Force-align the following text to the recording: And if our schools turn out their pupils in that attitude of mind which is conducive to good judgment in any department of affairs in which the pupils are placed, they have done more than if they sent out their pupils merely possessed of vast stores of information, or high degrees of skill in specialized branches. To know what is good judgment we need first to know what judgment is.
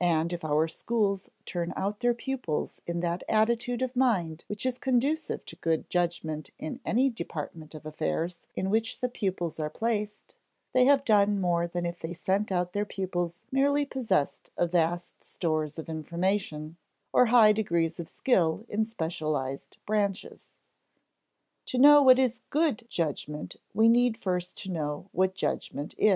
And 0.00 0.32
if 0.32 0.44
our 0.44 0.66
schools 0.66 1.30
turn 1.46 1.72
out 1.76 2.00
their 2.00 2.12
pupils 2.12 2.82
in 2.88 2.98
that 3.02 3.22
attitude 3.28 3.82
of 3.82 3.94
mind 3.94 4.42
which 4.48 4.66
is 4.66 4.78
conducive 4.78 5.44
to 5.46 5.54
good 5.54 5.88
judgment 5.88 6.50
in 6.58 6.80
any 6.84 7.08
department 7.08 7.72
of 7.72 7.86
affairs 7.86 8.48
in 8.56 8.68
which 8.68 8.98
the 9.00 9.08
pupils 9.08 9.60
are 9.60 9.70
placed, 9.70 10.34
they 10.72 10.86
have 10.86 11.04
done 11.04 11.40
more 11.40 11.68
than 11.68 11.86
if 11.86 12.00
they 12.00 12.14
sent 12.14 12.50
out 12.50 12.72
their 12.72 12.84
pupils 12.84 13.44
merely 13.52 13.86
possessed 13.86 14.50
of 14.56 14.72
vast 14.72 15.22
stores 15.22 15.78
of 15.78 15.88
information, 15.88 16.76
or 17.12 17.26
high 17.26 17.52
degrees 17.52 18.00
of 18.00 18.08
skill 18.08 18.66
in 18.68 18.84
specialized 18.84 19.76
branches. 19.86 20.56
To 21.66 21.78
know 21.78 22.02
what 22.02 22.18
is 22.18 22.40
good 22.50 22.86
judgment 22.90 23.54
we 23.72 23.88
need 23.88 24.16
first 24.16 24.56
to 24.64 24.72
know 24.72 25.10
what 25.12 25.36
judgment 25.36 25.94
is. 25.96 26.12